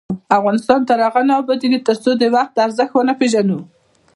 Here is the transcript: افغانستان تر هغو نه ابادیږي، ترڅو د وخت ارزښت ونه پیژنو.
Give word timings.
افغانستان 0.37 0.79
تر 0.89 0.97
هغو 1.05 1.21
نه 1.29 1.33
ابادیږي، 1.41 1.79
ترڅو 1.87 2.11
د 2.17 2.23
وخت 2.35 2.53
ارزښت 2.65 2.91
ونه 2.95 3.13
پیژنو. 3.19 3.59